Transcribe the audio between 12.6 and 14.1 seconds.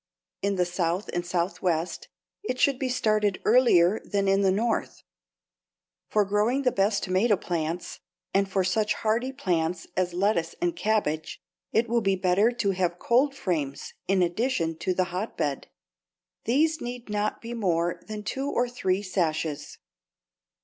have cold frames